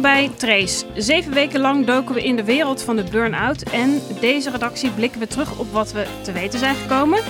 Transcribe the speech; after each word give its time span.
Bij 0.00 0.30
Trace. 0.36 0.86
Zeven 0.94 1.32
weken 1.32 1.60
lang 1.60 1.86
doken 1.86 2.14
we 2.14 2.24
in 2.24 2.36
de 2.36 2.44
wereld 2.44 2.82
van 2.82 2.96
de 2.96 3.04
burn-out. 3.10 3.62
En 3.62 4.00
deze 4.20 4.50
redactie 4.50 4.90
blikken 4.90 5.20
we 5.20 5.26
terug 5.26 5.58
op 5.58 5.72
wat 5.72 5.92
we 5.92 6.06
te 6.22 6.32
weten 6.32 6.58
zijn 6.58 6.74
gekomen. 6.74 7.20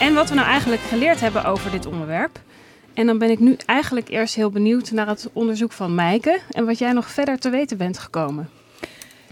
En 0.00 0.14
wat 0.14 0.28
we 0.28 0.34
nou 0.34 0.46
eigenlijk 0.46 0.82
geleerd 0.82 1.20
hebben 1.20 1.44
over 1.44 1.70
dit 1.70 1.86
onderwerp. 1.86 2.40
En 2.94 3.06
dan 3.06 3.18
ben 3.18 3.30
ik 3.30 3.38
nu 3.38 3.56
eigenlijk 3.66 4.08
eerst 4.08 4.34
heel 4.34 4.50
benieuwd 4.50 4.90
naar 4.90 5.08
het 5.08 5.28
onderzoek 5.32 5.72
van 5.72 5.94
Mijke. 5.94 6.40
En 6.50 6.66
wat 6.66 6.78
jij 6.78 6.92
nog 6.92 7.10
verder 7.10 7.38
te 7.38 7.50
weten 7.50 7.76
bent 7.76 7.98
gekomen. 7.98 8.48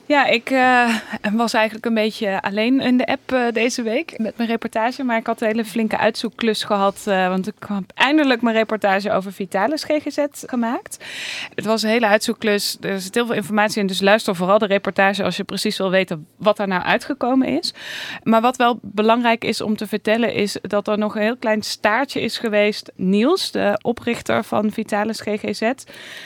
Ja, 0.08 0.26
ik 0.26 0.50
uh, 0.50 0.94
was 1.32 1.54
eigenlijk 1.54 1.86
een 1.86 1.94
beetje 1.94 2.42
alleen 2.42 2.80
in 2.80 2.96
de 2.96 3.06
app 3.06 3.32
uh, 3.32 3.46
deze 3.52 3.82
week 3.82 4.18
met 4.18 4.36
mijn 4.36 4.48
reportage. 4.48 5.04
Maar 5.04 5.16
ik 5.16 5.26
had 5.26 5.40
een 5.40 5.46
hele 5.46 5.64
flinke 5.64 5.98
uitzoekklus 5.98 6.64
gehad. 6.64 7.04
Uh, 7.08 7.28
want 7.28 7.46
ik 7.46 7.54
heb 7.68 7.82
eindelijk 7.94 8.42
mijn 8.42 8.56
reportage 8.56 9.12
over 9.12 9.32
Vitalis 9.32 9.84
GGZ 9.84 10.24
gemaakt. 10.30 11.04
Het 11.54 11.64
was 11.64 11.82
een 11.82 11.88
hele 11.88 12.06
uitzoekklus. 12.06 12.76
Er 12.80 13.00
zit 13.00 13.14
heel 13.14 13.26
veel 13.26 13.34
informatie 13.34 13.80
in. 13.80 13.86
Dus 13.86 14.00
luister 14.00 14.36
vooral 14.36 14.58
de 14.58 14.66
reportage 14.66 15.24
als 15.24 15.36
je 15.36 15.44
precies 15.44 15.78
wil 15.78 15.90
weten 15.90 16.26
wat 16.36 16.58
er 16.58 16.68
nou 16.68 16.82
uitgekomen 16.82 17.48
is. 17.48 17.74
Maar 18.22 18.40
wat 18.40 18.56
wel 18.56 18.78
belangrijk 18.82 19.44
is 19.44 19.60
om 19.60 19.76
te 19.76 19.86
vertellen 19.86 20.34
is 20.34 20.58
dat 20.62 20.88
er 20.88 20.98
nog 20.98 21.14
een 21.14 21.22
heel 21.22 21.36
klein 21.36 21.62
staartje 21.62 22.20
is 22.20 22.38
geweest. 22.38 22.92
Niels, 22.94 23.50
de 23.50 23.78
oprichter 23.82 24.44
van 24.44 24.70
Vitalis 24.70 25.20
GGZ. 25.20 25.70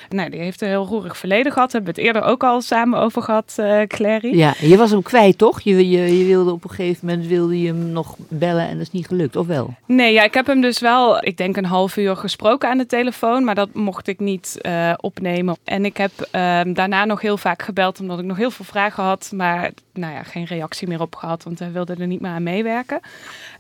Nou, 0.09 0.31
die 0.31 0.41
heeft 0.41 0.61
een 0.61 0.69
heel 0.69 0.87
roerig 0.87 1.17
verleden 1.17 1.53
gehad. 1.53 1.73
Hebben 1.73 1.95
we 1.95 2.01
het 2.01 2.07
eerder 2.07 2.31
ook 2.31 2.45
al 2.45 2.61
samen 2.61 2.99
over 2.99 3.23
gehad 3.23 3.55
uh, 3.71 3.87
Clary. 3.87 4.37
Ja, 4.37 4.55
je 4.61 4.77
was 4.77 4.91
hem 4.91 5.03
kwijt, 5.03 5.39
toch? 5.39 5.61
Je, 5.61 5.89
je, 5.91 6.19
je, 6.19 6.25
wilde 6.25 6.53
op 6.53 6.65
een 6.65 6.71
gegeven 6.71 7.07
moment 7.07 7.27
wilde 7.27 7.61
je 7.61 7.67
hem 7.67 7.91
nog 7.93 8.17
bellen 8.29 8.69
en 8.69 8.73
dat 8.73 8.87
is 8.87 8.93
niet 8.93 9.07
gelukt, 9.07 9.37
of 9.37 9.47
wel? 9.47 9.75
Nee, 9.87 10.13
ja, 10.13 10.23
ik 10.23 10.35
heb 10.35 10.47
hem 10.47 10.61
dus 10.61 10.79
wel, 10.79 11.25
ik 11.25 11.37
denk 11.37 11.57
een 11.57 11.65
half 11.65 11.97
uur 11.97 12.17
gesproken 12.17 12.69
aan 12.69 12.79
de 12.79 12.87
telefoon, 12.87 13.45
maar 13.45 13.55
dat 13.55 13.75
mocht 13.75 14.07
ik 14.07 14.19
niet 14.19 14.59
uh, 14.63 14.93
opnemen. 14.97 15.57
En 15.65 15.85
ik 15.85 15.97
heb 15.97 16.11
uh, 16.21 16.61
daarna 16.67 17.05
nog 17.05 17.21
heel 17.21 17.37
vaak 17.37 17.63
gebeld, 17.63 18.01
omdat 18.01 18.19
ik 18.19 18.25
nog 18.25 18.37
heel 18.37 18.51
veel 18.51 18.65
vragen 18.65 19.05
had, 19.05 19.33
maar 19.35 19.71
nou 19.93 20.15
ja, 20.15 20.23
geen 20.23 20.45
reactie 20.45 20.89
meer 20.89 21.01
op 21.01 21.15
gehad, 21.15 21.45
want 21.45 21.59
hij 21.59 21.73
wilde 21.73 21.95
er 21.99 22.07
niet 22.07 22.21
meer 22.21 22.31
aan 22.31 22.43
meewerken. 22.43 23.01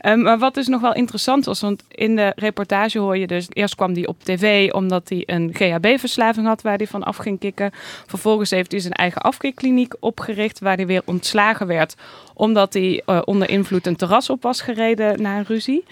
Um, 0.07 0.23
maar 0.23 0.39
wat 0.39 0.55
dus 0.55 0.67
nog 0.67 0.81
wel 0.81 0.95
interessant 0.95 1.45
was, 1.45 1.61
want 1.61 1.83
in 1.89 2.17
de 2.17 2.33
reportage 2.37 2.99
hoor 2.99 3.17
je 3.17 3.27
dus, 3.27 3.47
eerst 3.49 3.75
kwam 3.75 3.93
hij 3.93 4.07
op 4.07 4.23
tv 4.23 4.73
omdat 4.73 5.09
hij 5.09 5.23
een 5.27 5.51
GHB-verslaving 5.53 6.47
had 6.47 6.63
waar 6.63 6.77
hij 6.77 6.87
van 6.87 7.03
af 7.03 7.17
ging 7.17 7.39
kicken. 7.39 7.71
Vervolgens 8.07 8.51
heeft 8.51 8.71
hij 8.71 8.81
zijn 8.81 8.93
eigen 8.93 9.23
afkikkliniek 9.23 9.95
opgericht 10.01 10.59
waar 10.59 10.77
hij 10.77 10.87
weer 10.87 11.03
ontslagen 11.05 11.67
werd 11.67 11.97
omdat 12.41 12.73
hij 12.73 13.03
uh, 13.07 13.23
onder 13.25 13.51
invloed 13.51 13.87
een 13.87 13.97
terras 13.97 14.31
op 14.31 14.43
was 14.43 14.61
gereden 14.61 15.23
na 15.23 15.39
een 15.39 15.45
ruzie. 15.45 15.85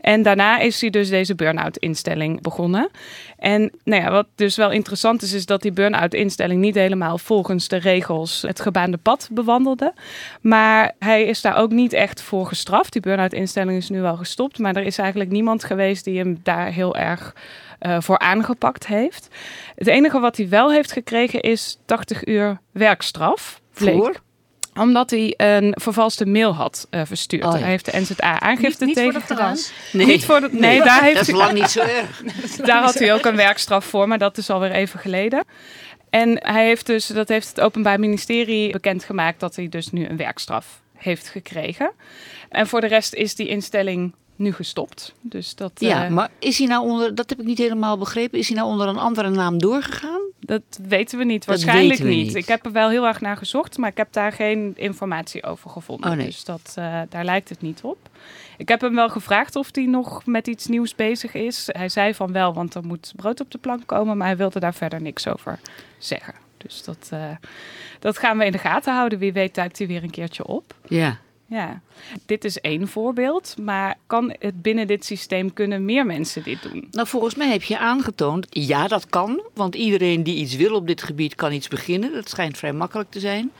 En 0.00 0.22
daarna 0.22 0.58
is 0.58 0.80
hij 0.80 0.90
dus 0.90 1.08
deze 1.08 1.34
burn-out 1.34 1.76
instelling 1.76 2.40
begonnen. 2.40 2.88
En 3.42 3.70
nou 3.84 4.02
ja, 4.02 4.10
wat 4.10 4.26
dus 4.34 4.56
wel 4.56 4.70
interessant 4.70 5.22
is, 5.22 5.32
is 5.32 5.46
dat 5.46 5.62
die 5.62 5.72
burn-out 5.72 6.14
instelling 6.14 6.60
niet 6.60 6.74
helemaal 6.74 7.18
volgens 7.18 7.68
de 7.68 7.76
regels 7.76 8.42
het 8.42 8.60
gebaande 8.60 8.96
pad 8.96 9.28
bewandelde. 9.32 9.94
Maar 10.40 10.92
hij 10.98 11.24
is 11.24 11.40
daar 11.40 11.56
ook 11.56 11.70
niet 11.70 11.92
echt 11.92 12.22
voor 12.22 12.46
gestraft. 12.46 12.92
Die 12.92 13.02
burn-out 13.02 13.32
instelling 13.32 13.78
is 13.78 13.88
nu 13.88 14.00
wel 14.00 14.16
gestopt, 14.16 14.58
maar 14.58 14.76
er 14.76 14.82
is 14.82 14.98
eigenlijk 14.98 15.30
niemand 15.30 15.64
geweest 15.64 16.04
die 16.04 16.18
hem 16.18 16.40
daar 16.42 16.66
heel 16.66 16.96
erg 16.96 17.34
uh, 17.80 18.00
voor 18.00 18.18
aangepakt 18.18 18.86
heeft. 18.86 19.28
Het 19.74 19.86
enige 19.86 20.20
wat 20.20 20.36
hij 20.36 20.48
wel 20.48 20.70
heeft 20.70 20.92
gekregen 20.92 21.40
is 21.40 21.78
80 21.84 22.26
uur 22.26 22.60
werkstraf. 22.72 23.60
Omdat 24.74 25.10
hij 25.10 25.34
een 25.36 25.74
vervalste 25.80 26.26
mail 26.26 26.54
had 26.54 26.86
uh, 26.90 27.00
verstuurd. 27.04 27.44
Oh, 27.44 27.52
ja. 27.52 27.58
Hij 27.58 27.68
heeft 27.68 27.92
de 27.92 28.00
NZA 28.00 28.40
aangifte 28.40 28.84
Niet- 28.84 28.96
niet 28.96 29.04
voor 29.04 29.12
tegen 29.12 29.28
de 29.28 29.34
gedaan. 29.34 29.54
terras? 29.54 29.72
Nee, 29.92 30.06
Niet 30.06 30.24
voor 30.24 30.40
de, 30.40 30.48
nee, 30.50 30.60
Nee, 30.60 30.82
daar 30.82 31.02
heeft 31.02 31.16
dat 31.16 31.28
is 31.28 31.34
lang 31.34 31.52
niet 31.52 31.70
zo 31.70 31.80
erg. 31.80 32.22
daar 32.64 32.82
had 32.82 32.94
hij 32.94 33.12
ook 33.14 33.24
een 33.24 33.36
werkstraf 33.36 33.84
voor, 33.84 34.08
maar 34.08 34.18
dat 34.18 34.38
is 34.38 34.50
alweer 34.50 34.70
even 34.72 35.00
geleden. 35.00 35.44
En 36.10 36.38
hij 36.46 36.66
heeft 36.66 36.86
dus, 36.86 37.06
dat 37.06 37.28
heeft 37.28 37.48
het 37.48 37.60
Openbaar 37.60 38.00
Ministerie 38.00 38.70
bekendgemaakt, 38.72 39.40
dat 39.40 39.56
hij 39.56 39.68
dus 39.68 39.90
nu 39.90 40.06
een 40.08 40.16
werkstraf 40.16 40.80
heeft 40.96 41.28
gekregen. 41.28 41.92
En 42.48 42.66
voor 42.66 42.80
de 42.80 42.86
rest 42.86 43.14
is 43.14 43.34
die 43.34 43.48
instelling 43.48 44.14
nu 44.36 44.52
gestopt. 44.52 45.14
Dus 45.20 45.54
dat, 45.54 45.72
Ja, 45.74 46.04
eh, 46.04 46.10
maar 46.10 46.30
is 46.38 46.58
hij 46.58 46.66
nou 46.66 46.88
onder, 46.88 47.14
dat 47.14 47.30
heb 47.30 47.40
ik 47.40 47.46
niet 47.46 47.58
helemaal 47.58 47.98
begrepen, 47.98 48.38
is 48.38 48.48
hij 48.48 48.56
nou 48.56 48.68
onder 48.68 48.88
een 48.88 48.98
andere 48.98 49.30
naam 49.30 49.58
doorgegaan? 49.58 50.22
dat 50.44 50.62
weten 50.88 51.18
we 51.18 51.24
niet. 51.24 51.44
Waarschijnlijk 51.44 51.88
weten 51.88 52.04
we 52.04 52.10
niet. 52.10 52.26
niet. 52.26 52.34
Ik 52.34 52.48
heb 52.48 52.64
er 52.64 52.72
wel 52.72 52.88
heel 52.88 53.06
erg 53.06 53.20
naar 53.20 53.36
gezocht, 53.36 53.78
maar 53.78 53.90
ik 53.90 53.96
heb 53.96 54.12
daar 54.12 54.32
geen 54.32 54.72
informatie 54.76 55.44
over 55.44 55.70
gevonden. 55.70 56.10
Oh, 56.10 56.16
nee. 56.16 56.26
Dus 56.26 56.44
dat, 56.44 56.72
eh, 56.74 57.00
daar 57.08 57.24
lijkt 57.24 57.48
het 57.48 57.60
niet 57.60 57.80
op. 57.82 57.98
Ik 58.56 58.68
heb 58.68 58.80
hem 58.80 58.94
wel 58.94 59.08
gevraagd 59.08 59.56
of 59.56 59.68
hij 59.72 59.86
nog 59.86 60.26
met 60.26 60.46
iets 60.46 60.66
nieuws 60.66 60.94
bezig 60.94 61.34
is. 61.34 61.68
Hij 61.72 61.88
zei 61.88 62.14
van 62.14 62.32
wel, 62.32 62.54
want 62.54 62.74
er 62.74 62.84
moet 62.84 63.12
brood 63.16 63.40
op 63.40 63.50
de 63.50 63.58
plank 63.58 63.86
komen, 63.86 64.16
maar 64.16 64.26
hij 64.26 64.36
wilde 64.36 64.60
daar 64.60 64.74
verder 64.74 65.00
niks 65.00 65.28
over 65.28 65.60
zeggen. 65.98 66.34
Dus 66.56 66.82
dat, 66.82 67.08
eh, 67.10 67.30
dat 67.98 68.18
gaan 68.18 68.38
we 68.38 68.44
in 68.44 68.52
de 68.52 68.58
gaten 68.58 68.94
houden. 68.94 69.18
Wie 69.18 69.32
weet 69.32 69.54
duikt 69.54 69.78
hij 69.78 69.86
weer 69.86 70.02
een 70.02 70.10
keertje 70.10 70.46
op. 70.46 70.74
Ja. 70.88 71.18
Ja, 71.52 71.80
dit 72.26 72.44
is 72.44 72.60
één 72.60 72.88
voorbeeld, 72.88 73.54
maar 73.60 73.98
kan 74.06 74.34
het 74.38 74.62
binnen 74.62 74.86
dit 74.86 75.04
systeem 75.04 75.52
kunnen 75.52 75.84
meer 75.84 76.06
mensen 76.06 76.42
dit 76.42 76.62
doen? 76.62 76.88
Nou, 76.90 77.08
volgens 77.08 77.34
mij 77.34 77.50
heb 77.50 77.62
je 77.62 77.78
aangetoond, 77.78 78.46
ja, 78.50 78.88
dat 78.88 79.06
kan. 79.06 79.42
Want 79.54 79.74
iedereen 79.74 80.22
die 80.22 80.36
iets 80.36 80.56
wil 80.56 80.74
op 80.74 80.86
dit 80.86 81.02
gebied 81.02 81.34
kan 81.34 81.52
iets 81.52 81.68
beginnen. 81.68 82.12
Dat 82.12 82.28
schijnt 82.28 82.58
vrij 82.58 82.72
makkelijk 82.72 83.10
te 83.10 83.20
zijn. 83.20 83.50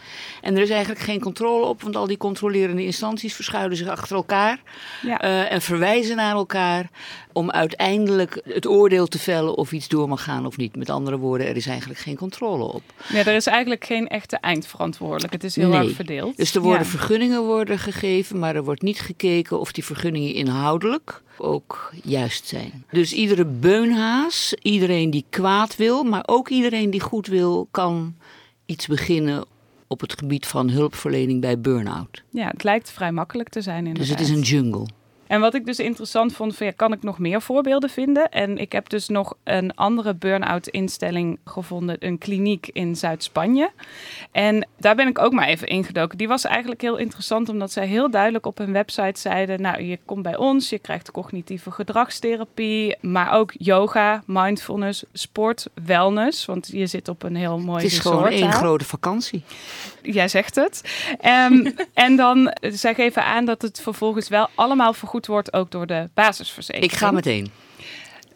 En 0.43 0.57
er 0.57 0.63
is 0.63 0.71
eigenlijk 0.71 1.01
geen 1.01 1.21
controle 1.21 1.65
op, 1.67 1.83
want 1.83 1.97
al 1.97 2.07
die 2.07 2.17
controlerende 2.17 2.85
instanties 2.85 3.35
verschuilen 3.35 3.77
zich 3.77 3.89
achter 3.89 4.17
elkaar. 4.17 4.61
Ja. 5.03 5.21
eh, 5.21 5.53
en 5.53 5.63
verwijzen 5.63 6.17
naar 6.17 6.35
elkaar 6.35 6.91
om 7.33 7.51
uiteindelijk 7.51 8.41
het 8.45 8.67
oordeel 8.67 9.07
te 9.07 9.19
vellen 9.19 9.55
of 9.57 9.73
iets 9.73 9.89
door 9.89 10.09
mag 10.09 10.23
gaan 10.23 10.47
of 10.47 10.57
niet. 10.57 10.77
Met 10.77 10.91
andere 10.91 11.19
woorden, 11.19 11.47
er 11.47 11.57
is 11.57 11.67
eigenlijk 11.67 12.01
geen 12.01 12.17
controle 12.17 12.65
op. 12.65 12.83
Nee, 13.13 13.23
er 13.25 13.35
is 13.35 13.47
eigenlijk 13.47 13.85
geen 13.85 14.09
echte 14.09 14.37
eindverantwoordelijk. 14.37 15.33
Het 15.33 15.45
is 15.45 15.57
heel 15.57 15.69
Nee. 15.69 15.79
erg 15.87 15.95
verdeeld. 15.97 16.37
Dus 16.37 16.55
er 16.55 16.61
worden 16.61 16.83
Ja. 16.83 16.89
vergunningen 16.91 17.43
worden 17.45 17.79
gegeven, 17.83 18.39
maar 18.39 18.57
er 18.57 18.65
wordt 18.65 18.83
niet 18.83 19.01
gekeken 19.01 19.61
of 19.61 19.73
die 19.73 19.85
vergunningen 19.85 20.35
inhoudelijk 20.35 21.23
ook 21.39 21.93
juist 22.03 22.47
zijn. 22.47 22.85
Dus 22.91 23.13
iedere 23.13 23.45
beunhaas, 23.45 24.55
iedereen 24.63 25.11
die 25.11 25.25
kwaad 25.31 25.77
wil, 25.77 26.05
maar 26.05 26.23
ook 26.27 26.49
iedereen 26.49 26.91
die 26.91 27.01
goed 27.01 27.27
wil, 27.27 27.69
kan 27.71 28.17
iets 28.67 28.87
beginnen 28.87 29.45
op 29.87 30.01
het 30.01 30.19
gebied 30.19 30.47
van 30.47 30.71
hulpverlening 30.71 31.41
bij 31.41 31.61
burn-out. 31.61 32.23
Ja, 32.31 32.47
het 32.47 32.65
lijkt 32.65 32.91
vrij 32.91 33.13
makkelijk 33.13 33.49
te 33.49 33.61
zijn 33.61 33.87
inderdaad. 33.87 34.03
Dus 34.03 34.11
het 34.11 34.21
is 34.21 34.31
een 34.31 34.43
jungle. 34.43 34.87
En 35.33 35.41
wat 35.41 35.55
ik 35.55 35.67
dus 35.67 35.79
interessant 35.79 36.35
vond, 36.35 36.57
van, 36.57 36.67
ja, 36.67 36.73
kan 36.77 36.93
ik 36.93 37.03
nog 37.03 37.19
meer 37.19 37.43
voorbeelden 37.43 37.91
vinden? 37.91 38.31
En 38.31 38.59
ik 38.59 38.73
heb 38.73 38.89
dus 38.89 39.09
nog 39.09 39.35
een 39.45 39.75
andere 39.75 40.15
burn-out 40.15 40.67
instelling 40.67 41.39
gevonden, 41.45 41.97
een 41.99 42.19
kliniek 42.19 42.69
in 42.73 42.97
Zuid-Spanje. 42.97 43.71
En 44.33 44.69
daar 44.79 44.95
ben 44.95 45.09
ik 45.09 45.19
ook 45.19 45.33
maar 45.33 45.47
even 45.47 45.69
ingedoken. 45.69 46.19
Die 46.19 46.29
was 46.29 46.45
eigenlijk 46.45 46.81
heel 46.81 46.97
interessant, 46.97 47.49
omdat 47.49 47.73
zij 47.73 47.87
heel 47.87 48.11
duidelijk 48.11 48.47
op 48.47 48.59
hun 48.59 48.73
website 48.73 49.21
zeiden, 49.21 49.61
nou, 49.61 49.83
je 49.83 49.99
komt 50.05 50.23
bij 50.23 50.37
ons, 50.37 50.69
je 50.69 50.79
krijgt 50.79 51.11
cognitieve 51.11 51.71
gedragstherapie, 51.71 52.97
maar 53.01 53.33
ook 53.33 53.53
yoga, 53.59 54.23
mindfulness, 54.27 55.05
sport, 55.13 55.67
wellness, 55.85 56.45
want 56.45 56.69
je 56.73 56.87
zit 56.87 57.09
op 57.09 57.23
een 57.23 57.37
heel 57.37 57.59
mooi 57.59 57.83
Het 57.83 57.93
is 57.93 57.99
gewoon 57.99 58.27
één 58.27 58.53
grote 58.53 58.85
vakantie. 58.85 59.45
Jij 60.03 60.29
zegt 60.29 60.55
het. 60.55 60.83
Ehm, 61.21 61.71
en 61.95 62.17
dan, 62.17 62.49
eh, 62.49 62.73
zij 62.73 62.95
geven 62.95 63.25
aan 63.25 63.45
dat 63.45 63.63
het 63.63 63.81
vervolgens 63.81 64.29
wel 64.29 64.49
allemaal 64.55 64.93
vergoed 64.93 65.21
wordt, 65.27 65.53
ook 65.53 65.71
door 65.71 65.87
de 65.87 66.09
basisverzekering. 66.15 66.93
Ik 66.93 66.99
ga 66.99 67.11
meteen. 67.11 67.51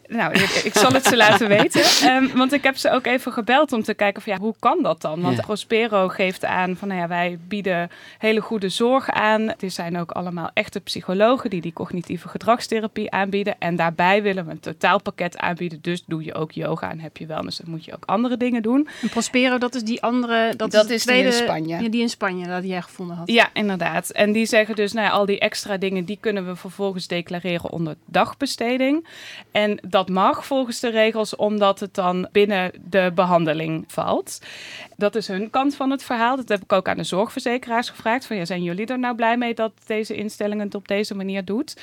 Nou, 0.07 0.33
ik, 0.33 0.49
ik 0.49 0.73
zal 0.73 0.91
het 0.91 1.05
ze 1.05 1.17
laten 1.17 1.47
weten. 1.47 1.81
Ehm, 2.09 2.37
want 2.37 2.53
ik 2.53 2.63
heb 2.63 2.77
ze 2.77 2.91
ook 2.91 3.05
even 3.05 3.31
gebeld 3.31 3.73
om 3.73 3.83
te 3.83 3.93
kijken 3.93 4.21
van 4.21 4.33
ja, 4.33 4.39
hoe 4.39 4.55
kan 4.59 4.83
dat 4.83 5.01
dan? 5.01 5.21
Want 5.21 5.35
Ja. 5.35 5.41
Prospero 5.41 6.07
geeft 6.07 6.45
aan 6.45 6.75
van 6.75 6.87
nou 6.87 6.99
ja, 6.99 7.07
wij 7.07 7.37
bieden 7.47 7.89
hele 8.17 8.39
goede 8.39 8.69
zorg 8.69 9.09
aan. 9.09 9.41
Er 9.41 9.71
zijn 9.71 9.97
ook 9.99 10.11
allemaal 10.11 10.49
echte 10.53 10.79
psychologen 10.79 11.49
die 11.49 11.61
die 11.61 11.73
cognitieve 11.73 12.27
gedragstherapie 12.27 13.11
aanbieden. 13.11 13.55
En 13.59 13.75
daarbij 13.75 14.21
willen 14.21 14.45
we 14.45 14.51
een 14.51 14.59
totaalpakket 14.59 15.37
aanbieden. 15.37 15.79
Dus 15.81 16.03
doe 16.05 16.23
je 16.23 16.33
ook 16.33 16.51
yoga 16.51 16.91
en 16.91 16.99
heb 16.99 17.17
je 17.17 17.25
wellness. 17.25 17.57
Dan 17.57 17.69
moet 17.69 17.85
je 17.85 17.93
ook 17.93 18.05
andere 18.05 18.37
dingen 18.37 18.61
doen. 18.61 18.87
En 19.01 19.09
Prospero, 19.09 19.57
dat 19.57 19.75
is 19.75 19.83
die 19.83 20.01
andere... 20.01 20.53
Dat, 20.55 20.71
Dat 20.71 20.89
is, 20.89 21.05
die 21.05 21.23
in 21.23 21.33
Spanje. 21.33 21.81
Ja, 21.81 21.89
die 21.89 22.01
in 22.01 22.09
Spanje, 22.09 22.47
dat 22.47 22.63
jij 22.63 22.81
gevonden 22.81 23.15
had. 23.17 23.31
Ja, 23.31 23.49
inderdaad. 23.53 24.09
En 24.09 24.31
die 24.31 24.45
zeggen 24.45 24.75
dus, 24.75 24.93
nou 24.93 25.05
ja, 25.07 25.11
al 25.11 25.25
die 25.25 25.39
extra 25.39 25.77
dingen, 25.77 26.05
die 26.05 26.17
kunnen 26.19 26.45
we 26.45 26.55
vervolgens 26.55 27.07
declareren 27.07 27.71
onder 27.71 27.95
dagbesteding. 28.05 29.07
En 29.51 29.79
dat 29.81 29.96
mag 30.05 30.45
volgens 30.45 30.79
de 30.79 30.89
regels, 30.89 31.35
omdat 31.35 31.79
het 31.79 31.93
dan 31.93 32.27
binnen 32.31 32.71
de 32.89 33.11
behandeling 33.15 33.83
valt. 33.87 34.41
Dat 34.95 35.15
is 35.15 35.27
hun 35.27 35.49
kant 35.49 35.75
van 35.75 35.91
het 35.91 36.03
verhaal. 36.03 36.35
Dat 36.35 36.49
heb 36.49 36.63
ik 36.63 36.71
ook 36.73 36.87
aan 36.87 36.97
de 36.97 37.03
zorgverzekeraars 37.03 37.89
gevraagd. 37.89 38.25
Van, 38.25 38.37
ja, 38.37 38.45
zijn 38.45 38.63
jullie 38.63 38.85
er 38.85 38.99
nou 38.99 39.15
blij 39.15 39.37
mee 39.37 39.53
dat 39.53 39.71
deze 39.85 40.15
instelling 40.15 40.61
het 40.61 40.75
op 40.75 40.87
deze 40.87 41.15
manier 41.15 41.45
doet? 41.45 41.75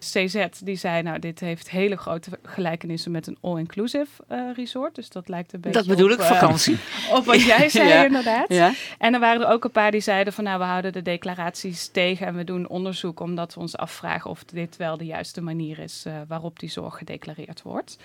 CZ 0.00 0.46
die 0.64 0.76
zei, 0.76 1.02
nou, 1.02 1.18
dit 1.18 1.40
heeft 1.40 1.70
hele 1.70 1.96
grote 1.96 2.30
gelijkenissen 2.42 3.10
met 3.10 3.26
een 3.26 3.36
all-inclusive 3.40 4.06
uh, 4.32 4.40
resort. 4.54 4.94
Dus 4.94 5.08
dat 5.08 5.28
lijkt 5.28 5.52
een 5.52 5.60
beetje 5.60 5.78
Dat 5.78 5.88
bedoel 5.88 6.12
op, 6.12 6.18
ik, 6.18 6.24
vakantie. 6.24 6.72
Uh, 6.72 7.14
op 7.16 7.24
wat 7.24 7.42
jij 7.42 7.68
zei 7.78 7.88
Ja. 7.88 8.04
inderdaad. 8.04 8.48
Ja. 8.48 8.72
En 8.98 9.14
er 9.14 9.20
waren 9.20 9.42
er 9.42 9.52
ook 9.52 9.64
een 9.64 9.70
paar 9.70 9.90
die 9.90 10.00
zeiden 10.00 10.32
van, 10.32 10.44
nou, 10.44 10.58
we 10.58 10.64
houden 10.64 10.92
de 10.92 11.02
declaraties 11.02 11.88
tegen 11.88 12.26
en 12.26 12.34
we 12.36 12.44
doen 12.44 12.68
onderzoek 12.68 13.20
omdat 13.20 13.54
we 13.54 13.60
ons 13.60 13.76
afvragen 13.76 14.30
of 14.30 14.44
dit 14.44 14.76
wel 14.76 14.96
de 14.96 15.04
juiste 15.04 15.40
manier 15.40 15.78
is 15.78 16.04
uh, 16.06 16.14
waarop 16.28 16.58
die 16.58 16.70
zorg 16.70 16.96
gedeclareerd 16.98 17.62
wordt. 17.62 17.96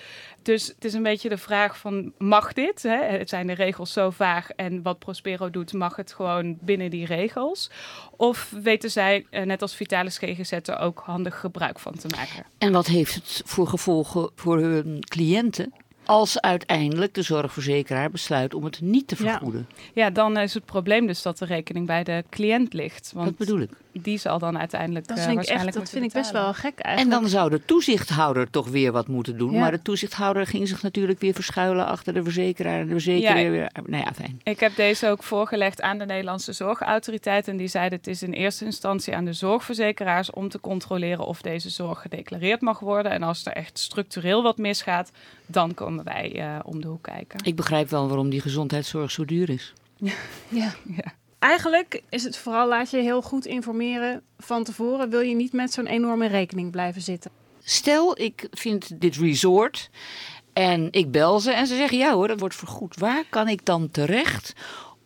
Dus 0.41 0.67
het 0.67 0.85
is 0.85 0.93
een 0.93 1.03
beetje 1.03 1.29
de 1.29 1.37
vraag 1.37 1.77
van, 1.77 2.11
mag 2.17 2.53
dit? 2.53 2.83
Hè? 2.83 3.03
Het 3.03 3.29
zijn 3.29 3.47
de 3.47 3.53
regels 3.53 3.93
zo 3.93 4.09
vaag 4.09 4.49
en 4.49 4.81
wat 4.81 4.99
Prospero 4.99 5.49
doet, 5.49 5.73
mag 5.73 5.95
het 5.95 6.13
gewoon 6.13 6.57
binnen 6.61 6.89
die 6.89 7.05
regels? 7.05 7.69
Of 8.17 8.53
weten 8.61 8.91
zij, 8.91 9.25
net 9.29 9.61
als 9.61 9.75
Vitalis 9.75 10.17
GGZ, 10.17 10.51
er 10.51 10.79
ook 10.79 11.01
handig 11.05 11.39
gebruik 11.39 11.79
van 11.85 11.97
te 11.97 12.07
maken? 12.15 12.45
En 12.57 12.71
wat 12.71 12.87
heeft 12.87 13.15
het 13.15 13.41
voor 13.45 13.67
gevolgen 13.67 14.29
voor 14.35 14.59
hun 14.59 14.99
cliënten? 14.99 15.73
Als 16.05 16.41
uiteindelijk 16.41 17.13
de 17.13 17.21
zorgverzekeraar 17.21 18.11
besluit 18.11 18.53
om 18.53 18.63
het 18.63 18.81
niet 18.81 19.07
te 19.07 19.15
vergoeden. 19.15 19.67
Ja. 19.69 20.03
ja, 20.03 20.09
dan 20.09 20.37
is 20.37 20.53
het 20.53 20.65
probleem 20.65 21.07
dus 21.07 21.21
dat 21.21 21.37
de 21.37 21.45
rekening 21.45 21.87
bij 21.87 22.03
de 22.03 22.23
cliënt 22.29 22.73
ligt. 22.73 23.11
Want 23.13 23.27
dat 23.27 23.37
bedoel 23.37 23.59
ik. 23.59 23.69
Die 24.01 24.17
zal 24.17 24.39
dan 24.39 24.59
uiteindelijk 24.59 25.07
dat 25.07 25.17
uh, 25.17 25.23
vind 25.23 25.35
waarschijnlijk 25.35 25.75
echt, 25.75 25.85
Dat 25.85 25.89
vind 25.89 26.05
ik 26.05 26.11
best 26.11 26.31
wel 26.31 26.53
gek 26.53 26.79
eigenlijk. 26.79 27.15
En 27.15 27.21
dan 27.21 27.29
zou 27.29 27.49
de 27.49 27.65
toezichthouder 27.65 28.49
toch 28.49 28.67
weer 28.67 28.91
wat 28.91 29.07
moeten 29.07 29.37
doen. 29.37 29.51
Ja. 29.51 29.59
Maar 29.59 29.71
de 29.71 29.81
toezichthouder 29.81 30.47
ging 30.47 30.67
zich 30.67 30.81
natuurlijk 30.81 31.19
weer 31.19 31.33
verschuilen 31.33 31.85
achter 31.85 32.13
de 32.13 32.23
verzekeraar. 32.23 32.79
En 32.79 32.85
de 32.85 32.91
verzekeraar 32.91 33.39
ja, 33.39 33.49
weer... 33.49 33.71
Nou 33.85 34.03
ja, 34.03 34.13
fijn. 34.13 34.39
Ik 34.43 34.59
heb 34.59 34.75
deze 34.75 35.09
ook 35.09 35.23
voorgelegd 35.23 35.81
aan 35.81 35.97
de 35.97 36.05
Nederlandse 36.05 36.53
Zorgautoriteit. 36.53 37.47
En 37.47 37.57
die 37.57 37.67
zeiden 37.67 37.97
het 37.97 38.07
is 38.07 38.23
in 38.23 38.31
eerste 38.31 38.65
instantie 38.65 39.15
aan 39.15 39.25
de 39.25 39.33
zorgverzekeraars 39.33 40.29
om 40.29 40.49
te 40.49 40.59
controleren 40.59 41.25
of 41.25 41.41
deze 41.41 41.69
zorg 41.69 42.01
gedeclareerd 42.01 42.61
mag 42.61 42.79
worden. 42.79 43.11
En 43.11 43.23
als 43.23 43.45
er 43.45 43.51
echt 43.51 43.79
structureel 43.79 44.43
wat 44.43 44.57
misgaat, 44.57 45.11
dan 45.45 45.73
komen 45.73 46.03
wij 46.03 46.35
uh, 46.35 46.59
om 46.63 46.81
de 46.81 46.87
hoek 46.87 47.03
kijken. 47.03 47.39
Ik 47.43 47.55
begrijp 47.55 47.89
wel 47.89 48.07
waarom 48.07 48.29
die 48.29 48.41
gezondheidszorg 48.41 49.11
zo 49.11 49.25
duur 49.25 49.49
is. 49.49 49.73
Ja. 49.97 50.13
ja. 50.97 51.13
Eigenlijk 51.45 52.01
is 52.09 52.23
het 52.23 52.37
vooral 52.37 52.67
laat 52.67 52.89
je 52.89 52.97
heel 52.97 53.21
goed 53.21 53.45
informeren 53.45 54.21
van 54.37 54.63
tevoren. 54.63 55.09
Wil 55.09 55.19
je 55.19 55.35
niet 55.35 55.53
met 55.53 55.73
zo'n 55.73 55.87
enorme 55.87 56.27
rekening 56.27 56.71
blijven 56.71 57.01
zitten? 57.01 57.31
Stel, 57.63 58.21
ik 58.21 58.47
vind 58.51 59.01
dit 59.01 59.15
resort 59.15 59.89
en 60.53 60.87
ik 60.91 61.11
bel 61.11 61.39
ze 61.39 61.51
en 61.51 61.67
ze 61.67 61.75
zeggen 61.75 61.97
ja 61.97 62.13
hoor, 62.13 62.27
dat 62.27 62.39
wordt 62.39 62.55
vergoed. 62.55 62.99
Waar 62.99 63.23
kan 63.29 63.47
ik 63.47 63.65
dan 63.65 63.91
terecht 63.91 64.53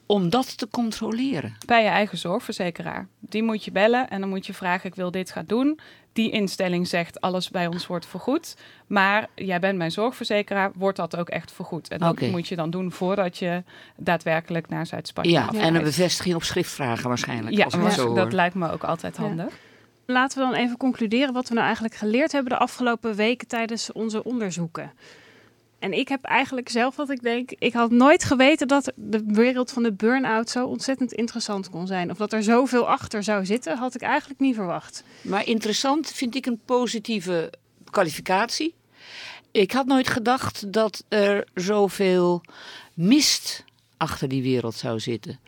om 0.06 0.30
dat 0.30 0.57
te 0.57 0.68
controleren? 0.68 1.57
Bij 1.65 1.83
je 1.83 1.89
eigen 1.89 2.18
zorgverzekeraar. 2.18 3.07
Die 3.19 3.44
moet 3.44 3.63
je 3.63 3.71
bellen 3.71 4.09
en 4.09 4.19
dan 4.19 4.30
moet 4.30 4.45
je 4.45 4.53
vragen: 4.53 4.89
ik 4.89 4.95
wil 4.95 5.12
dit 5.12 5.31
gaan 5.31 5.45
doen. 5.47 5.80
Die 6.13 6.31
instelling 6.31 6.88
zegt 6.88 7.21
alles 7.21 7.50
bij 7.50 7.67
ons 7.67 7.88
wordt 7.88 8.06
vergoed. 8.06 8.56
Maar 8.88 9.27
jij 9.35 9.59
bent 9.59 9.77
mijn 9.77 9.91
zorgverzekeraar, 9.91 10.71
wordt 10.75 10.97
dat 10.97 11.17
ook 11.17 11.29
echt 11.29 11.51
vergoed? 11.51 11.88
En 11.88 12.00
dat 12.00 12.11
okay. 12.11 12.29
moet 12.29 12.47
je 12.47 12.56
dan 12.56 12.69
doen 12.69 12.91
voordat 12.91 13.38
je 13.38 13.63
daadwerkelijk 13.97 14.69
naar 14.69 14.85
Zuid-Spanje 14.85 15.31
Ja, 15.31 15.50
en 15.53 15.75
een 15.75 15.83
bevestiging 15.83 16.35
op 16.35 16.44
schrift 16.44 16.71
vragen 16.71 17.07
waarschijnlijk. 17.07 17.56
Ja, 17.56 17.63
als 17.63 17.73
zo 17.73 18.13
dat 18.13 18.23
hoor. 18.23 18.31
lijkt 18.31 18.56
me 18.56 18.71
ook 18.71 18.83
altijd 18.83 19.17
handig. 19.17 19.45
Ja. 19.45 19.67
Laten 20.06 20.38
we 20.38 20.51
dan 20.51 20.63
even 20.63 20.77
concluderen 20.77 21.33
wat 21.33 21.47
we 21.47 21.53
nou 21.53 21.65
eigenlijk 21.65 21.95
geleerd 21.95 22.31
hebben 22.31 22.51
de 22.51 22.57
afgelopen 22.57 23.15
weken 23.15 23.47
tijdens 23.47 23.91
onze 23.91 24.23
onderzoeken. 24.23 24.91
En 25.79 25.93
ik 25.93 26.07
heb 26.07 26.23
eigenlijk 26.23 26.69
zelf 26.69 26.95
wat 26.95 27.09
ik 27.09 27.21
denk, 27.21 27.51
ik 27.51 27.73
had 27.73 27.91
nooit 27.91 28.23
geweten 28.23 28.67
dat 28.67 28.91
de 28.95 29.23
wereld 29.25 29.71
van 29.71 29.83
de 29.83 29.93
burn-out 29.93 30.49
zo 30.49 30.65
ontzettend 30.65 31.13
interessant 31.13 31.69
kon 31.69 31.87
zijn. 31.87 32.11
Of 32.11 32.17
dat 32.17 32.33
er 32.33 32.43
zoveel 32.43 32.87
achter 32.87 33.23
zou 33.23 33.45
zitten, 33.45 33.77
had 33.77 33.95
ik 33.95 34.01
eigenlijk 34.01 34.39
niet 34.39 34.55
verwacht. 34.55 35.03
Maar 35.21 35.47
interessant 35.47 36.11
vind 36.11 36.35
ik 36.35 36.45
een 36.45 36.59
positieve 36.65 37.53
kwalificatie. 37.89 38.73
Ik 39.51 39.71
had 39.71 39.85
nooit 39.85 40.07
gedacht 40.07 40.73
dat 40.73 41.03
er 41.07 41.47
zoveel 41.53 42.41
mist 42.93 43.63
achter 43.97 44.27
die 44.27 44.41
wereld 44.41 44.75
zou 44.75 44.99
zitten. 44.99 45.39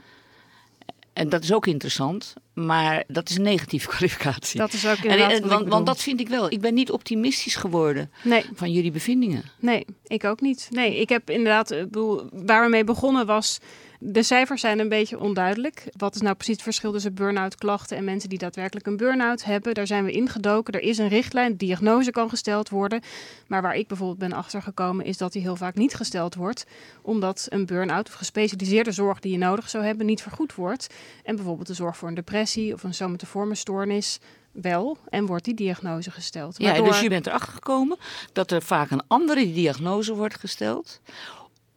En 1.13 1.29
dat 1.29 1.43
is 1.43 1.53
ook 1.53 1.67
interessant, 1.67 2.33
maar 2.53 3.03
dat 3.07 3.29
is 3.29 3.35
een 3.35 3.43
negatieve 3.43 3.87
kwalificatie. 3.95 4.59
Dat 4.59 4.73
is 4.73 4.87
ook 4.87 4.97
inderdaad 4.97 5.31
en, 5.31 5.41
en, 5.41 5.49
want, 5.49 5.67
want, 5.67 5.85
dat 5.85 6.01
vind 6.01 6.19
ik 6.19 6.27
wel. 6.27 6.51
Ik 6.51 6.61
ben 6.61 6.73
niet 6.73 6.91
optimistisch 6.91 7.55
geworden 7.55 8.11
nee. 8.23 8.45
van 8.53 8.71
jullie 8.71 8.91
bevindingen. 8.91 9.43
Nee, 9.59 9.85
ik 10.07 10.23
ook 10.23 10.41
niet. 10.41 10.67
Nee, 10.69 10.99
ik 10.99 11.09
heb 11.09 11.29
inderdaad, 11.29 11.71
ik 11.71 11.83
bedoel, 11.83 12.29
waar 12.31 12.63
we 12.63 12.69
mee 12.69 12.83
begonnen 12.83 13.25
was... 13.25 13.59
De 14.03 14.23
cijfers 14.23 14.61
zijn 14.61 14.79
een 14.79 14.89
beetje 14.89 15.19
onduidelijk. 15.19 15.83
Wat 15.97 16.15
is 16.15 16.21
nou 16.21 16.35
precies 16.35 16.53
het 16.53 16.63
verschil 16.63 16.91
tussen 16.91 17.13
burn-out 17.13 17.55
klachten 17.55 17.97
en 17.97 18.03
mensen 18.03 18.29
die 18.29 18.37
daadwerkelijk 18.37 18.87
een 18.87 18.97
burn-out 18.97 19.43
hebben? 19.43 19.73
Daar 19.73 19.87
zijn 19.87 20.03
we 20.03 20.11
ingedoken. 20.11 20.73
Er 20.73 20.81
is 20.81 20.97
een 20.97 21.07
richtlijn, 21.07 21.55
diagnose 21.55 22.11
kan 22.11 22.29
gesteld 22.29 22.69
worden. 22.69 23.01
Maar 23.47 23.61
waar 23.61 23.75
ik 23.75 23.87
bijvoorbeeld 23.87 24.19
ben 24.19 24.33
achtergekomen 24.33 25.05
is 25.05 25.17
dat 25.17 25.31
die 25.31 25.41
heel 25.41 25.55
vaak 25.55 25.75
niet 25.75 25.93
gesteld 25.93 26.35
wordt. 26.35 26.65
Omdat 27.01 27.47
een 27.49 27.65
burn-out 27.65 28.07
of 28.07 28.13
gespecialiseerde 28.13 28.91
zorg 28.91 29.19
die 29.19 29.31
je 29.31 29.37
nodig 29.37 29.69
zou 29.69 29.83
hebben 29.83 30.05
niet 30.05 30.21
vergoed 30.21 30.55
wordt. 30.55 30.87
En 31.23 31.35
bijvoorbeeld 31.35 31.67
de 31.67 31.73
zorg 31.73 31.97
voor 31.97 32.07
een 32.07 32.13
depressie 32.13 32.73
of 32.73 32.83
een 32.83 32.93
somatoforme 32.93 33.55
stoornis 33.55 34.19
wel 34.51 34.97
en 35.09 35.25
wordt 35.25 35.45
die 35.45 35.53
diagnose 35.53 36.11
gesteld. 36.11 36.57
Ja, 36.57 36.65
Waardoor... 36.65 36.87
dus 36.87 37.01
je 37.01 37.09
bent 37.09 37.27
erachter 37.27 37.53
gekomen 37.53 37.97
dat 38.33 38.51
er 38.51 38.61
vaak 38.61 38.91
een 38.91 39.03
andere 39.07 39.53
diagnose 39.53 40.15
wordt 40.15 40.39
gesteld 40.39 41.01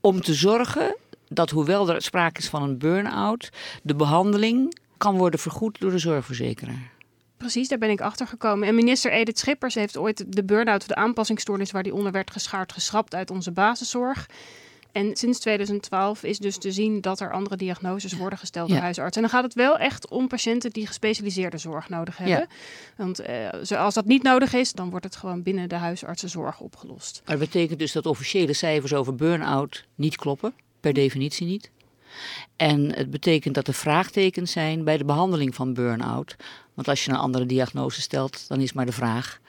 om 0.05 0.21
te 0.21 0.35
zorgen 0.35 0.97
dat 1.29 1.51
hoewel 1.51 1.89
er 1.89 2.03
sprake 2.03 2.41
is 2.41 2.49
van 2.49 2.63
een 2.63 2.79
burn-out, 2.79 3.51
de 3.83 3.95
behandeling 3.95 4.79
kan 4.97 5.17
worden 5.17 5.41
vergoed 5.41 5.81
door 5.81 5.91
de 5.91 5.99
zorgverzekeraar. 5.99 6.93
Precies, 7.37 7.69
daar 7.69 7.79
ben 7.79 7.91
ik 7.91 8.01
achter 8.01 8.27
gekomen. 8.27 8.69
En 8.69 8.75
minister 8.75 9.13
Edith 9.13 9.39
Schippers 9.39 9.75
heeft 9.75 9.97
ooit 9.97 10.25
de 10.29 10.45
burn-out 10.45 10.81
of 10.81 10.87
de 10.87 10.95
aanpassingsstoornis 10.95 11.71
waar 11.71 11.83
die 11.83 11.95
onder 11.95 12.13
werd 12.13 12.31
geschaard 12.31 12.73
geschrapt 12.73 13.15
uit 13.15 13.31
onze 13.31 13.51
basiszorg. 13.53 14.27
En 14.93 15.17
sinds 15.17 15.39
2012 15.39 16.23
is 16.23 16.39
dus 16.39 16.59
te 16.59 16.73
zien 16.73 17.01
dat 17.01 17.21
er 17.21 17.33
andere 17.33 17.57
diagnoses 17.57 18.13
worden 18.13 18.39
gesteld 18.39 18.69
door 18.69 18.77
Ja. 18.77 18.83
huisartsen. 18.83 19.23
En 19.23 19.29
dan 19.29 19.39
gaat 19.39 19.49
het 19.49 19.55
wel 19.55 19.79
echt 19.79 20.09
om 20.09 20.29
patiënten 20.29 20.71
die 20.71 20.87
gespecialiseerde 20.87 21.59
zorg 21.59 21.89
nodig 21.89 22.17
hebben. 22.17 22.37
Ja. 22.37 22.47
Want 22.97 23.19
eh, 23.19 23.79
als 23.79 23.95
dat 23.95 24.05
niet 24.05 24.23
nodig 24.23 24.53
is, 24.53 24.73
dan 24.73 24.91
wordt 24.91 25.05
het 25.05 25.17
gewoon 25.17 25.43
binnen 25.43 25.69
de 25.69 25.75
huisartsenzorg 25.75 26.61
opgelost. 26.61 27.23
Maar 27.27 27.37
dat 27.39 27.47
betekent 27.51 27.79
dus 27.79 27.93
dat 27.93 28.07
officiële 28.07 28.53
cijfers 28.53 28.95
over 28.95 29.15
burn-out 29.15 29.85
niet 29.95 30.17
kloppen, 30.17 30.55
per 30.85 30.93
definitie 30.93 31.47
niet. 31.47 31.71
En 32.57 32.95
het 32.95 33.11
betekent 33.11 33.55
dat 33.55 33.69
er 33.69 33.75
vraagtekens 33.75 34.53
zijn 34.53 34.85
bij 34.85 34.97
de 34.97 35.05
behandeling 35.05 35.55
van 35.55 35.75
burn-out. 35.75 36.37
Want 36.75 36.89
als 36.89 37.05
je 37.05 37.11
een 37.11 37.17
andere 37.17 37.47
diagnose 37.47 38.01
stelt, 38.01 38.49
dan 38.49 38.61
is 38.61 38.73
maar 38.73 38.87
de 38.87 38.93
vraag 38.93 39.41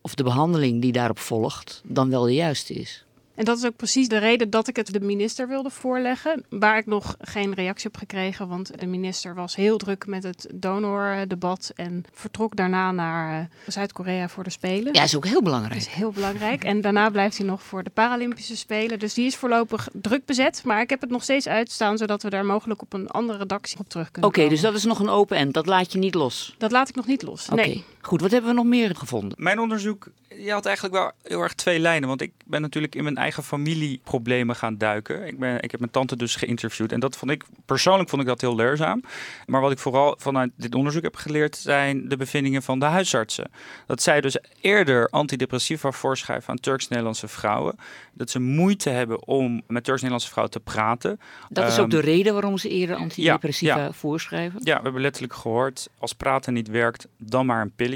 of 0.00 0.14
de 0.14 0.22
behandeling 0.22 0.82
die 0.82 0.92
daarop 0.92 1.18
volgt 1.18 1.82
dan 1.84 2.10
wel 2.10 2.22
de 2.22 2.34
juiste 2.34 2.74
is. 2.74 3.04
En 3.34 3.44
dat 3.44 3.58
is 3.58 3.64
ook 3.64 3.76
precies 3.76 4.08
de 4.08 4.18
reden 4.18 4.50
dat 4.50 4.68
ik 4.68 4.76
het 4.76 4.92
de 4.92 5.00
minister 5.00 5.48
wilde 5.48 5.70
voorleggen. 5.70 6.44
Waar 6.48 6.78
ik 6.78 6.86
nog 6.86 7.16
geen 7.20 7.54
reactie 7.54 7.88
op 7.88 7.96
gekregen. 7.96 8.48
Want 8.48 8.80
de 8.80 8.86
minister 8.86 9.34
was 9.34 9.56
heel 9.56 9.76
druk 9.78 10.06
met 10.06 10.22
het 10.22 10.46
donordebat. 10.54 11.72
En 11.76 12.04
vertrok 12.12 12.56
daarna 12.56 12.92
naar 12.92 13.40
eh, 13.40 13.46
Zuid-Korea 13.66 14.28
voor 14.28 14.44
de 14.44 14.50
Spelen. 14.50 14.94
Ja, 14.94 15.02
is 15.02 15.16
ook 15.16 15.24
heel 15.24 15.34
Dat 15.34 15.44
belangrijk. 15.44 15.76
is 15.80 15.86
heel 15.86 16.10
belangrijk. 16.10 16.64
En 16.64 16.80
daarna 16.80 17.10
blijft 17.10 17.38
hij 17.38 17.46
nog 17.46 17.62
voor 17.62 17.82
de 17.82 17.90
Paralympische 17.90 18.56
Spelen. 18.56 18.98
Dus 18.98 19.14
die 19.14 19.26
is 19.26 19.36
voorlopig 19.36 19.88
druk 19.92 20.24
bezet. 20.24 20.62
Maar 20.64 20.80
ik 20.80 20.90
heb 20.90 21.00
het 21.00 21.10
nog 21.10 21.22
steeds 21.22 21.48
uitstaan. 21.48 21.98
Zodat 21.98 22.22
we 22.22 22.30
daar 22.30 22.44
mogelijk 22.44 22.82
op 22.82 22.92
een 22.92 23.08
andere 23.08 23.38
redactie 23.38 23.78
op 23.78 23.88
terug 23.88 24.10
kunnen 24.10 24.30
Oké, 24.30 24.48
dus 24.48 24.60
dat 24.60 24.74
is 24.74 24.84
nog 24.84 24.98
een 24.98 25.08
open 25.08 25.36
end. 25.36 25.54
Dat 25.54 25.66
laat 25.66 25.92
je 25.92 25.98
niet 25.98 26.14
los. 26.14 26.54
Dat 26.58 26.70
laat 26.70 26.88
ik 26.88 26.94
nog 26.94 27.06
niet 27.06 27.22
los. 27.22 27.48
Nee. 27.48 27.84
Goed. 28.06 28.20
Wat 28.20 28.30
hebben 28.30 28.50
we 28.50 28.56
nog 28.56 28.66
meer 28.66 28.96
gevonden? 28.96 29.32
Mijn 29.40 29.60
onderzoek 29.60 30.08
je 30.38 30.52
had 30.52 30.66
eigenlijk 30.66 30.94
wel 30.94 31.12
heel 31.22 31.40
erg 31.40 31.54
twee 31.54 31.78
lijnen. 31.78 32.08
Want 32.08 32.20
ik 32.20 32.32
ben 32.44 32.60
natuurlijk 32.60 32.94
in 32.94 33.02
mijn 33.02 33.16
eigen 33.16 33.42
familieproblemen 33.42 34.56
gaan 34.56 34.78
duiken. 34.78 35.26
Ik, 35.26 35.38
ben, 35.38 35.62
ik 35.62 35.70
heb 35.70 35.80
mijn 35.80 35.92
tante 35.92 36.16
dus 36.16 36.36
geïnterviewd. 36.36 36.92
En 36.92 37.00
dat 37.00 37.16
vond 37.16 37.30
ik, 37.30 37.44
persoonlijk 37.66 38.08
vond 38.08 38.22
ik 38.22 38.28
dat 38.28 38.40
heel 38.40 38.54
leerzaam. 38.54 39.02
Maar 39.46 39.60
wat 39.60 39.70
ik 39.70 39.78
vooral 39.78 40.16
vanuit 40.18 40.50
dit 40.56 40.74
onderzoek 40.74 41.02
heb 41.02 41.16
geleerd, 41.16 41.56
zijn 41.56 42.08
de 42.08 42.16
bevindingen 42.16 42.62
van 42.62 42.78
de 42.78 42.84
huisartsen. 42.84 43.50
Dat 43.86 44.02
zij 44.02 44.20
dus 44.20 44.38
eerder 44.60 45.08
antidepressiva 45.08 45.90
voorschrijven 45.90 46.50
aan 46.50 46.60
Turks-Nederlandse 46.60 47.28
vrouwen. 47.28 47.76
Dat 48.12 48.30
ze 48.30 48.40
moeite 48.40 48.90
hebben 48.90 49.26
om 49.26 49.62
met 49.66 49.84
Turks-Nederlandse 49.84 50.30
vrouwen 50.30 50.54
te 50.54 50.60
praten. 50.60 51.20
Dat 51.48 51.68
is 51.68 51.72
Ehm, 51.74 51.82
ook 51.82 51.90
de 51.90 52.00
reden 52.00 52.32
waarom 52.32 52.58
ze 52.58 52.68
eerder 52.68 52.96
antidepressiva 52.96 53.76
ja. 53.76 53.92
voorschrijven. 53.92 54.60
Ja, 54.62 54.76
we 54.76 54.82
hebben 54.82 55.02
letterlijk 55.02 55.34
gehoord, 55.34 55.88
als 55.98 56.12
praten 56.12 56.52
niet 56.52 56.68
werkt, 56.68 57.08
dan 57.18 57.46
maar 57.46 57.60
een 57.60 57.72
pilletje. 57.74 57.93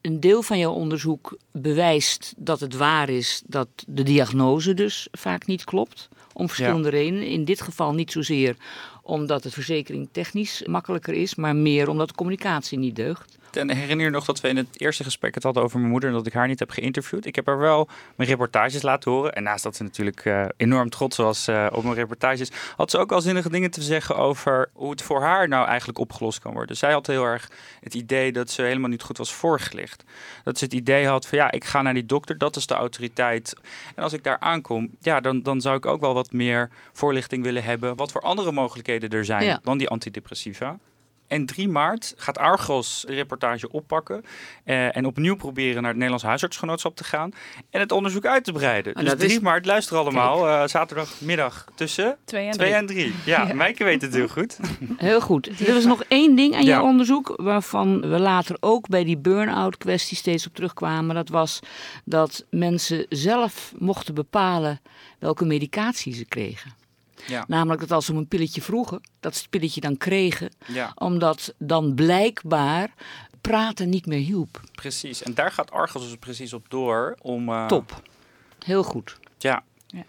Een 0.00 0.20
deel 0.20 0.42
van 0.42 0.58
jouw 0.58 0.72
onderzoek 0.72 1.38
bewijst 1.52 2.34
dat 2.36 2.60
het 2.60 2.76
waar 2.76 3.08
is 3.08 3.42
dat 3.46 3.68
de 3.86 4.02
diagnose 4.02 4.74
dus 4.74 5.08
vaak 5.12 5.46
niet 5.46 5.64
klopt. 5.64 6.08
Om 6.32 6.48
verschillende 6.48 6.88
redenen. 6.88 7.26
In 7.26 7.44
dit 7.44 7.60
geval 7.60 7.94
niet 7.94 8.12
zozeer 8.12 8.56
omdat 9.02 9.44
het 9.44 9.52
verzekering 9.52 10.08
technisch 10.12 10.62
makkelijker 10.66 11.14
is, 11.14 11.34
maar 11.34 11.56
meer 11.56 11.88
omdat 11.88 12.08
de 12.08 12.14
communicatie 12.14 12.78
niet 12.78 12.96
deugt. 12.96 13.38
En 13.56 13.70
herinner 13.70 14.06
je 14.06 14.12
nog 14.12 14.24
dat 14.24 14.40
we 14.40 14.48
in 14.48 14.56
het 14.56 14.80
eerste 14.80 15.04
gesprek 15.04 15.34
het 15.34 15.42
hadden 15.42 15.62
over 15.62 15.78
mijn 15.78 15.90
moeder 15.90 16.08
en 16.08 16.14
dat 16.14 16.26
ik 16.26 16.32
haar 16.32 16.46
niet 16.46 16.58
heb 16.58 16.70
geïnterviewd. 16.70 17.26
Ik 17.26 17.34
heb 17.34 17.46
haar 17.46 17.58
wel 17.58 17.88
mijn 18.16 18.28
reportages 18.28 18.82
laten 18.82 19.10
horen. 19.10 19.32
En 19.32 19.42
naast 19.42 19.62
dat 19.62 19.76
ze 19.76 19.82
natuurlijk 19.82 20.24
uh, 20.24 20.44
enorm 20.56 20.90
trots 20.90 21.16
was 21.16 21.48
uh, 21.48 21.66
op 21.72 21.82
mijn 21.82 21.94
reportages, 21.94 22.50
had 22.76 22.90
ze 22.90 22.98
ook 22.98 23.12
al 23.12 23.20
zinnige 23.20 23.50
dingen 23.50 23.70
te 23.70 23.82
zeggen 23.82 24.16
over 24.16 24.68
hoe 24.72 24.90
het 24.90 25.02
voor 25.02 25.22
haar 25.22 25.48
nou 25.48 25.66
eigenlijk 25.66 25.98
opgelost 25.98 26.38
kan 26.38 26.52
worden. 26.52 26.76
Zij 26.76 26.92
had 26.92 27.06
heel 27.06 27.24
erg 27.24 27.50
het 27.80 27.94
idee 27.94 28.32
dat 28.32 28.50
ze 28.50 28.62
helemaal 28.62 28.90
niet 28.90 29.02
goed 29.02 29.18
was 29.18 29.32
voorgelicht. 29.32 30.04
Dat 30.44 30.58
ze 30.58 30.64
het 30.64 30.74
idee 30.74 31.06
had 31.06 31.26
van 31.26 31.38
ja, 31.38 31.50
ik 31.50 31.64
ga 31.64 31.82
naar 31.82 31.94
die 31.94 32.06
dokter, 32.06 32.38
dat 32.38 32.56
is 32.56 32.66
de 32.66 32.74
autoriteit. 32.74 33.54
En 33.94 34.02
als 34.02 34.12
ik 34.12 34.22
daar 34.22 34.38
aankom, 34.38 34.90
ja, 35.00 35.20
dan, 35.20 35.42
dan 35.42 35.60
zou 35.60 35.76
ik 35.76 35.86
ook 35.86 36.00
wel 36.00 36.14
wat 36.14 36.32
meer 36.32 36.70
voorlichting 36.92 37.42
willen 37.42 37.64
hebben. 37.64 37.96
Wat 37.96 38.12
voor 38.12 38.20
andere 38.20 38.52
mogelijkheden 38.52 39.10
er 39.10 39.24
zijn 39.24 39.44
ja. 39.44 39.60
dan 39.62 39.78
die 39.78 39.88
antidepressiva. 39.88 40.78
En 41.34 41.46
3 41.46 41.68
maart 41.68 42.14
gaat 42.16 42.38
Argos 42.38 43.04
de 43.06 43.14
reportage 43.14 43.70
oppakken 43.70 44.24
eh, 44.64 44.96
en 44.96 45.06
opnieuw 45.06 45.36
proberen 45.36 45.74
naar 45.74 45.84
het 45.84 45.92
Nederlands 45.92 46.24
Huisartsgenootschap 46.24 46.96
te 46.96 47.04
gaan 47.04 47.30
en 47.70 47.80
het 47.80 47.92
onderzoek 47.92 48.26
uit 48.26 48.44
te 48.44 48.52
breiden. 48.52 48.94
dus 48.94 49.14
3 49.14 49.40
maart, 49.40 49.66
luister 49.66 49.96
allemaal, 49.96 50.46
uh, 50.48 50.66
zaterdagmiddag 50.66 51.66
tussen 51.74 52.16
2 52.24 52.48
en 52.48 52.86
3. 52.86 53.14
Ja, 53.24 53.42
ja, 53.46 53.54
Mijke 53.54 53.84
weet 53.84 54.02
het 54.02 54.14
heel 54.14 54.28
goed. 54.28 54.58
Heel 54.96 55.20
goed. 55.20 55.60
Er 55.60 55.74
was 55.74 55.84
nog 55.84 56.02
één 56.08 56.36
ding 56.36 56.54
aan 56.54 56.64
ja. 56.64 56.68
jouw 56.68 56.84
onderzoek 56.84 57.32
waarvan 57.36 58.00
we 58.00 58.18
later 58.18 58.56
ook 58.60 58.88
bij 58.88 59.04
die 59.04 59.18
burn-out 59.18 59.76
kwestie 59.76 60.16
steeds 60.16 60.46
op 60.46 60.54
terugkwamen. 60.54 61.14
Dat 61.14 61.28
was 61.28 61.60
dat 62.04 62.44
mensen 62.50 63.06
zelf 63.08 63.72
mochten 63.78 64.14
bepalen 64.14 64.80
welke 65.18 65.44
medicatie 65.44 66.14
ze 66.14 66.24
kregen. 66.24 66.83
Ja. 67.26 67.44
Namelijk 67.46 67.80
dat 67.80 67.90
als 67.90 68.04
ze 68.04 68.14
een 68.14 68.28
pilletje 68.28 68.62
vroegen, 68.62 69.00
dat 69.20 69.34
ze 69.34 69.40
het 69.40 69.50
pilletje 69.50 69.80
dan 69.80 69.96
kregen. 69.96 70.50
Ja. 70.66 70.92
Omdat 70.94 71.54
dan 71.58 71.94
blijkbaar 71.94 72.94
praten 73.40 73.88
niet 73.88 74.06
meer 74.06 74.18
hielp. 74.18 74.60
Precies, 74.72 75.22
en 75.22 75.34
daar 75.34 75.50
gaat 75.50 75.70
Argos 75.70 76.02
dus 76.02 76.16
precies 76.16 76.52
op 76.52 76.66
door 76.68 77.16
om... 77.20 77.48
Uh... 77.48 77.66
Top, 77.66 78.02
heel 78.64 78.82
goed. 78.82 79.18
Ja. 79.38 79.62
ja. 79.86 80.04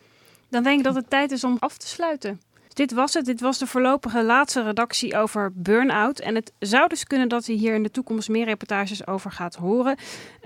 Dan 0.50 0.64
denk 0.64 0.78
ik 0.78 0.84
dat 0.84 0.96
het 0.96 1.10
tijd 1.10 1.32
is 1.32 1.44
om 1.44 1.58
af 1.60 1.78
te 1.78 1.88
sluiten. 1.88 2.42
Dit 2.76 2.94
was 2.94 3.14
het. 3.14 3.26
Dit 3.26 3.42
was 3.42 3.58
de 3.58 3.68
voorlopige 3.68 4.24
laatste 4.24 4.64
redactie 4.64 5.18
over 5.18 5.52
burn-out. 5.54 6.20
En 6.20 6.36
het 6.36 6.52
zou 6.60 6.88
dus 6.88 7.04
kunnen 7.04 7.28
dat 7.28 7.48
u 7.48 7.54
hier 7.54 7.74
in 7.76 7.84
de 7.84 7.92
toekomst 7.92 8.30
meer 8.30 8.46
reportages 8.46 9.08
over 9.08 9.32
gaat 9.32 9.56
horen. 9.56 9.98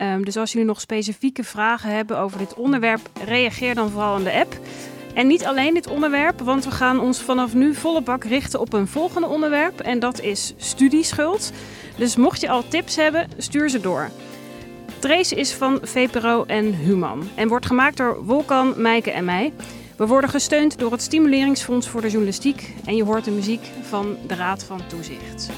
Um, 0.01 0.25
dus 0.25 0.37
als 0.37 0.51
jullie 0.51 0.67
nog 0.67 0.81
specifieke 0.81 1.43
vragen 1.43 1.95
hebben 1.95 2.17
over 2.17 2.37
dit 2.37 2.53
onderwerp, 2.53 3.09
reageer 3.25 3.75
dan 3.75 3.89
vooral 3.89 4.17
in 4.17 4.23
de 4.23 4.33
app. 4.33 4.57
En 5.13 5.27
niet 5.27 5.45
alleen 5.45 5.73
dit 5.73 5.87
onderwerp, 5.87 6.39
want 6.39 6.65
we 6.65 6.71
gaan 6.71 6.99
ons 6.99 7.21
vanaf 7.21 7.53
nu 7.53 7.75
volle 7.75 8.01
bak 8.01 8.23
richten 8.23 8.59
op 8.59 8.73
een 8.73 8.87
volgende 8.87 9.27
onderwerp. 9.27 9.79
En 9.79 9.99
dat 9.99 10.21
is 10.21 10.53
studieschuld. 10.57 11.51
Dus 11.97 12.15
mocht 12.15 12.41
je 12.41 12.49
al 12.49 12.67
tips 12.67 12.95
hebben, 12.95 13.27
stuur 13.37 13.69
ze 13.69 13.79
door. 13.79 14.09
Trace 14.99 15.35
is 15.35 15.53
van 15.53 15.79
VPRO 15.81 16.43
en 16.47 16.73
Human 16.73 17.29
en 17.35 17.47
wordt 17.47 17.65
gemaakt 17.65 17.97
door 17.97 18.25
Wolkan, 18.25 18.73
Meike 18.77 19.11
en 19.11 19.25
mij. 19.25 19.53
We 19.97 20.07
worden 20.07 20.29
gesteund 20.29 20.79
door 20.79 20.91
het 20.91 21.01
Stimuleringsfonds 21.01 21.87
voor 21.87 22.01
de 22.01 22.09
Journalistiek 22.09 22.73
en 22.85 22.95
je 22.95 23.03
hoort 23.03 23.25
de 23.25 23.31
muziek 23.31 23.61
van 23.81 24.17
de 24.27 24.35
Raad 24.35 24.63
van 24.63 24.81
Toezicht. 24.87 25.49